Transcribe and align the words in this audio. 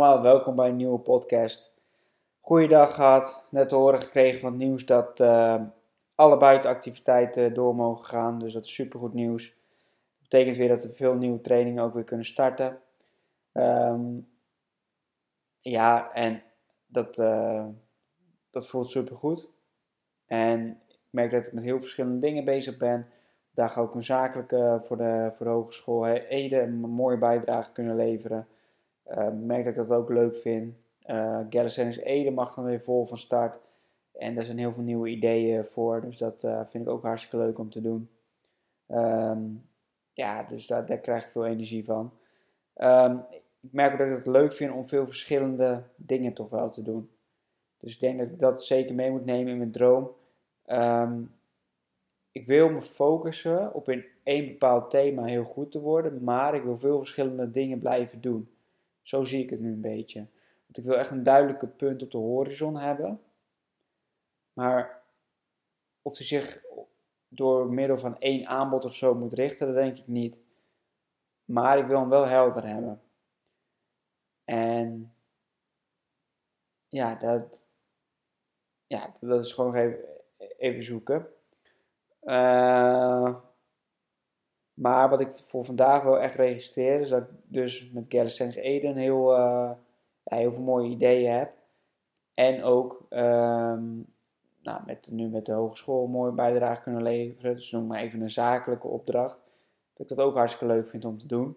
Welkom 0.00 0.56
bij 0.56 0.68
een 0.68 0.76
nieuwe 0.76 0.98
podcast. 0.98 1.72
Goeiedag 2.40 2.94
gehad, 2.94 3.46
net 3.50 3.68
te 3.68 3.74
horen 3.74 4.00
gekregen 4.00 4.40
van 4.40 4.50
het 4.50 4.58
nieuws 4.58 4.86
dat 4.86 5.20
eh, 5.20 5.62
alle 6.14 6.36
buitenactiviteiten 6.36 7.54
door 7.54 7.74
mogen 7.74 8.04
gaan, 8.04 8.38
dus 8.38 8.52
dat 8.52 8.64
is 8.64 8.74
supergoed 8.74 9.14
nieuws. 9.14 9.48
Dat 9.48 10.22
betekent 10.22 10.56
weer 10.56 10.68
dat 10.68 10.84
er 10.84 10.90
veel 10.90 11.14
nieuwe 11.14 11.40
trainingen 11.40 11.84
ook 11.84 11.94
weer 11.94 12.04
kunnen 12.04 12.26
starten. 12.26 12.78
Ehm, 13.52 14.18
ja, 15.58 16.12
en 16.12 16.42
dat, 16.86 17.18
eh, 17.18 17.66
dat 18.50 18.68
voelt 18.68 18.90
supergoed. 18.90 19.48
En 20.26 20.68
ik 20.88 20.98
merk 21.10 21.30
dat 21.30 21.46
ik 21.46 21.52
met 21.52 21.64
heel 21.64 21.80
verschillende 21.80 22.18
dingen 22.18 22.44
bezig 22.44 22.76
ben. 22.76 23.08
Daar 23.54 23.68
ga 23.68 23.80
ik 23.80 23.86
ook 23.86 23.94
een 23.94 24.02
zakelijke 24.02 24.80
voor 24.82 24.96
de, 24.96 25.30
voor 25.32 25.46
de 25.46 25.52
Hogeschool 25.52 26.06
Ede 26.06 26.60
een 26.60 26.80
mooie 26.80 27.18
bijdrage 27.18 27.72
kunnen 27.72 27.96
leveren. 27.96 28.48
Uh, 29.10 29.28
merk 29.42 29.64
dat 29.64 29.72
ik 29.72 29.88
dat 29.88 29.98
ook 29.98 30.10
leuk 30.10 30.36
vind. 30.36 30.74
Uh, 31.06 31.40
Gallicenus 31.50 31.98
Ede 31.98 32.30
mag 32.30 32.54
dan 32.54 32.64
weer 32.64 32.80
vol 32.80 33.04
van 33.04 33.18
start. 33.18 33.60
En 34.12 34.34
daar 34.34 34.44
zijn 34.44 34.58
heel 34.58 34.72
veel 34.72 34.82
nieuwe 34.82 35.08
ideeën 35.08 35.64
voor. 35.64 36.00
Dus 36.00 36.18
dat 36.18 36.44
uh, 36.44 36.60
vind 36.64 36.84
ik 36.84 36.90
ook 36.90 37.02
hartstikke 37.02 37.44
leuk 37.44 37.58
om 37.58 37.70
te 37.70 37.80
doen. 37.80 38.10
Um, 38.88 39.68
ja, 40.12 40.42
dus 40.42 40.66
daar, 40.66 40.86
daar, 40.86 40.98
krijg 40.98 41.24
ik 41.24 41.30
veel 41.30 41.46
energie 41.46 41.84
van. 41.84 42.12
Um, 42.76 43.24
ik 43.60 43.72
merk 43.72 43.92
ook 43.92 43.98
dat 43.98 44.08
ik 44.08 44.16
het 44.16 44.26
leuk 44.26 44.52
vind 44.52 44.72
om 44.72 44.88
veel 44.88 45.06
verschillende 45.06 45.82
dingen 45.96 46.32
toch 46.32 46.50
wel 46.50 46.70
te 46.70 46.82
doen. 46.82 47.10
Dus 47.78 47.94
ik 47.94 48.00
denk 48.00 48.18
dat 48.18 48.28
ik 48.28 48.38
dat 48.38 48.64
zeker 48.64 48.94
mee 48.94 49.10
moet 49.10 49.24
nemen 49.24 49.52
in 49.52 49.58
mijn 49.58 49.72
droom. 49.72 50.10
Um, 50.66 51.34
ik 52.32 52.46
wil 52.46 52.68
me 52.68 52.82
focussen 52.82 53.74
op 53.74 53.88
in 53.88 54.04
één 54.22 54.46
bepaald 54.46 54.90
thema 54.90 55.24
heel 55.24 55.44
goed 55.44 55.72
te 55.72 55.80
worden. 55.80 56.24
Maar 56.24 56.54
ik 56.54 56.62
wil 56.62 56.78
veel 56.78 56.98
verschillende 56.98 57.50
dingen 57.50 57.78
blijven 57.78 58.20
doen. 58.20 58.48
Zo 59.02 59.24
zie 59.24 59.42
ik 59.42 59.50
het 59.50 59.60
nu 59.60 59.72
een 59.72 59.80
beetje. 59.80 60.26
Want 60.66 60.78
ik 60.78 60.84
wil 60.84 60.96
echt 60.96 61.10
een 61.10 61.22
duidelijke 61.22 61.66
punt 61.66 62.02
op 62.02 62.10
de 62.10 62.18
horizon 62.18 62.76
hebben. 62.76 63.20
Maar 64.52 65.02
of 66.02 66.16
hij 66.16 66.26
zich 66.26 66.64
door 67.28 67.72
middel 67.72 67.98
van 67.98 68.18
één 68.18 68.46
aanbod 68.46 68.84
of 68.84 68.94
zo 68.94 69.14
moet 69.14 69.32
richten, 69.32 69.66
dat 69.66 69.76
denk 69.76 69.98
ik 69.98 70.06
niet. 70.06 70.40
Maar 71.44 71.78
ik 71.78 71.86
wil 71.86 71.98
hem 71.98 72.08
wel 72.08 72.26
helder 72.26 72.66
hebben. 72.66 73.02
En 74.44 75.14
ja, 76.88 77.14
dat, 77.14 77.66
ja, 78.86 79.12
dat 79.20 79.44
is 79.44 79.52
gewoon 79.52 79.74
even, 79.74 79.98
even 80.58 80.82
zoeken. 80.82 81.28
Uh, 82.22 83.36
maar 84.80 85.08
wat 85.08 85.20
ik 85.20 85.32
voor 85.32 85.64
vandaag 85.64 86.02
wel 86.02 86.18
echt 86.18 86.34
registreer, 86.34 87.00
is 87.00 87.08
dat 87.08 87.22
ik 87.22 87.28
dus 87.46 87.90
met 87.92 88.04
Gallicense 88.08 88.60
Eden 88.60 88.96
heel, 88.96 89.32
ja, 89.32 89.78
heel 90.24 90.52
veel 90.52 90.62
mooie 90.62 90.90
ideeën 90.90 91.32
heb. 91.32 91.52
En 92.34 92.62
ook 92.62 93.06
um, 93.10 94.06
nou, 94.62 94.80
met, 94.86 95.08
nu 95.12 95.28
met 95.28 95.46
de 95.46 95.52
hogeschool 95.52 96.04
een 96.04 96.10
mooie 96.10 96.32
bijdrage 96.32 96.82
kunnen 96.82 97.02
leveren. 97.02 97.54
Dus 97.54 97.70
noem 97.70 97.86
maar 97.86 98.00
even 98.00 98.20
een 98.20 98.30
zakelijke 98.30 98.86
opdracht. 98.86 99.38
Dat 99.94 100.10
ik 100.10 100.16
dat 100.16 100.26
ook 100.26 100.34
hartstikke 100.34 100.74
leuk 100.74 100.88
vind 100.88 101.04
om 101.04 101.18
te 101.18 101.26
doen. 101.26 101.56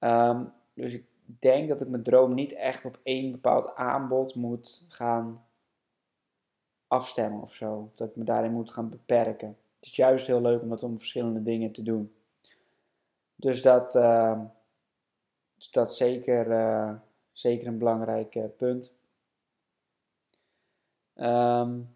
Um, 0.00 0.52
dus 0.74 0.94
ik 0.94 1.04
denk 1.38 1.68
dat 1.68 1.80
ik 1.80 1.88
mijn 1.88 2.02
droom 2.02 2.34
niet 2.34 2.52
echt 2.52 2.84
op 2.84 2.98
één 3.02 3.32
bepaald 3.32 3.74
aanbod 3.74 4.34
moet 4.34 4.86
gaan 4.88 5.44
afstemmen 6.86 7.42
of 7.42 7.54
zo. 7.54 7.90
Dat 7.94 8.08
ik 8.08 8.16
me 8.16 8.24
daarin 8.24 8.52
moet 8.52 8.70
gaan 8.70 8.88
beperken. 8.90 9.48
Het 9.76 9.86
is 9.86 9.96
juist 9.96 10.26
heel 10.26 10.40
leuk 10.40 10.62
om 10.62 10.68
dat 10.68 10.82
om 10.82 10.98
verschillende 10.98 11.42
dingen 11.42 11.72
te 11.72 11.82
doen. 11.82 12.15
Dus 13.36 13.62
dat, 13.62 13.94
uh, 13.94 14.40
dus 15.54 15.70
dat 15.70 15.90
is 15.90 15.96
zeker, 15.96 16.46
uh, 16.46 16.94
zeker 17.32 17.66
een 17.66 17.78
belangrijk 17.78 18.34
uh, 18.34 18.44
punt. 18.56 18.92
Um, 21.14 21.94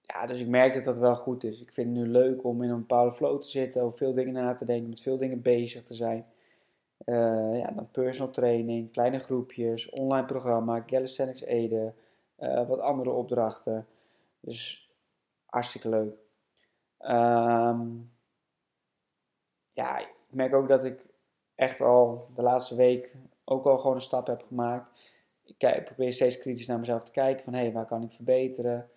ja, 0.00 0.26
dus 0.26 0.40
ik 0.40 0.48
merk 0.48 0.74
dat 0.74 0.84
dat 0.84 0.98
wel 0.98 1.16
goed 1.16 1.44
is. 1.44 1.60
Ik 1.60 1.72
vind 1.72 1.96
het 1.96 1.96
nu 1.96 2.10
leuk 2.12 2.44
om 2.44 2.62
in 2.62 2.70
een 2.70 2.78
bepaalde 2.78 3.12
flow 3.12 3.40
te 3.40 3.48
zitten, 3.48 3.82
over 3.82 3.98
veel 3.98 4.12
dingen 4.12 4.32
na 4.32 4.54
te 4.54 4.64
denken, 4.64 4.88
met 4.88 5.00
veel 5.00 5.16
dingen 5.16 5.42
bezig 5.42 5.82
te 5.82 5.94
zijn. 5.94 6.26
ja, 7.54 7.70
dan 7.70 7.90
personal 7.90 8.32
training, 8.32 8.92
kleine 8.92 9.18
groepjes, 9.18 9.90
online 9.90 10.26
programma, 10.26 10.84
Calisthenics 10.84 11.40
Ede, 11.40 11.94
wat 12.36 12.78
andere 12.78 13.10
opdrachten. 13.10 13.86
Dus 14.40 14.90
hartstikke 15.46 15.88
leuk. 15.88 16.14
Um, 16.98 18.12
ja, 19.72 20.06
ik 20.30 20.36
merk 20.36 20.54
ook 20.54 20.68
dat 20.68 20.84
ik 20.84 21.06
echt 21.54 21.80
al 21.80 22.26
de 22.34 22.42
laatste 22.42 22.74
week 22.74 23.14
ook 23.44 23.64
al 23.66 23.76
gewoon 23.76 23.96
een 23.96 24.02
stap 24.02 24.26
heb 24.26 24.42
gemaakt. 24.42 25.00
Ik, 25.44 25.54
kijk, 25.58 25.84
probeer 25.84 26.12
steeds 26.12 26.38
kritisch 26.38 26.66
naar 26.66 26.78
mezelf 26.78 27.02
te 27.02 27.10
kijken 27.10 27.44
van 27.44 27.52
hé, 27.52 27.60
hey, 27.60 27.72
waar 27.72 27.86
kan 27.86 28.02
ik 28.02 28.10
verbeteren? 28.10 28.88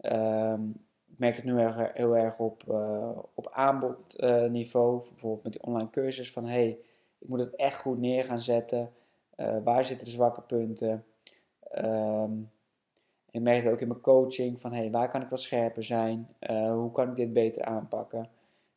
Um, 0.00 0.70
ik 1.10 1.18
merk 1.18 1.36
het 1.36 1.44
nu 1.44 1.58
erg, 1.58 1.92
heel 1.94 2.16
erg 2.16 2.38
op, 2.38 2.62
uh, 2.68 3.18
op 3.34 3.48
aanbodniveau, 3.50 4.98
bijvoorbeeld 4.98 5.42
met 5.42 5.52
die 5.52 5.62
online 5.62 5.90
cursus 5.90 6.32
van 6.32 6.44
hé, 6.44 6.50
hey, 6.50 6.78
ik 7.18 7.28
moet 7.28 7.40
het 7.40 7.54
echt 7.54 7.80
goed 7.80 7.98
neer 7.98 8.24
gaan 8.24 8.38
zetten. 8.38 8.92
Uh, 9.36 9.56
waar 9.64 9.84
zitten 9.84 10.06
de 10.06 10.12
zwakke 10.12 10.40
punten? 10.40 11.04
Um, 11.78 12.50
ik 13.30 13.40
merk 13.40 13.62
het 13.62 13.72
ook 13.72 13.80
in 13.80 13.88
mijn 13.88 14.00
coaching 14.00 14.60
van 14.60 14.72
hey, 14.72 14.90
waar 14.90 15.08
kan 15.08 15.22
ik 15.22 15.28
wat 15.28 15.40
scherper 15.40 15.84
zijn? 15.84 16.28
Uh, 16.40 16.72
hoe 16.72 16.92
kan 16.92 17.08
ik 17.08 17.16
dit 17.16 17.32
beter 17.32 17.62
aanpakken? 17.64 18.28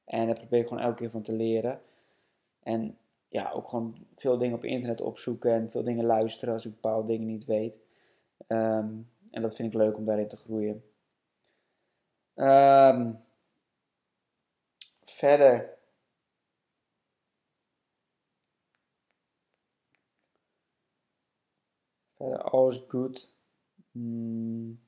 En 0.05 0.25
daar 0.25 0.35
probeer 0.35 0.59
ik 0.59 0.67
gewoon 0.67 0.83
elke 0.83 0.95
keer 0.95 1.09
van 1.09 1.21
te 1.21 1.35
leren. 1.35 1.81
En 2.67 2.97
ja, 3.27 3.51
ook 3.51 3.67
gewoon 3.67 4.05
veel 4.15 4.37
dingen 4.37 4.55
op 4.55 4.63
internet 4.63 5.01
opzoeken 5.01 5.51
en 5.53 5.69
veel 5.69 5.83
dingen 5.83 6.05
luisteren 6.05 6.53
als 6.53 6.65
ik 6.65 6.71
bepaalde 6.71 7.07
dingen 7.07 7.27
niet 7.27 7.45
weet. 7.45 7.79
Um, 8.47 9.09
en 9.31 9.41
dat 9.41 9.55
vind 9.55 9.73
ik 9.73 9.79
leuk 9.79 9.97
om 9.97 10.05
daarin 10.05 10.27
te 10.27 10.37
groeien. 10.37 10.83
Um, 12.35 13.19
verder. 15.03 15.77
Verder 22.11 22.41
alles 22.41 22.83
goed. 22.87 23.31
Hmm. 23.91 24.79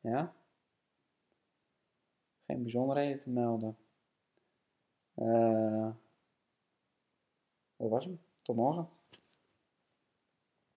Ja. 0.00 0.39
Geen 2.50 2.62
bijzonderheden 2.62 3.20
te 3.20 3.30
melden. 3.30 3.76
Uh, 5.14 5.90
dat 7.76 7.90
was 7.90 8.04
hem. 8.04 8.20
Tot 8.42 8.56
morgen. 8.56 8.88